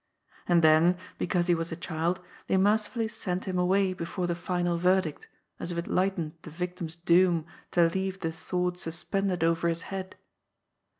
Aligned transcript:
And 0.47 0.63
then, 0.63 0.97
because 1.19 1.45
he 1.45 1.53
was 1.53 1.71
a 1.71 1.75
child, 1.75 2.19
they 2.47 2.57
mercifully 2.57 3.07
sent 3.07 3.45
him 3.45 3.59
away 3.59 3.93
before 3.93 4.25
the 4.25 4.33
flnal 4.33 4.79
yerdict, 4.79 5.27
as 5.59 5.71
if 5.71 5.77
it 5.77 5.85
lightened 5.85 6.33
the 6.41 6.49
yictim's 6.49 6.95
doom 6.95 7.45
to 7.69 7.81
leaye 7.81 8.19
the 8.19 8.31
sword 8.31 8.79
suspended 8.79 9.43
over 9.43 9.67
his 9.67 9.83
head. 9.93 10.15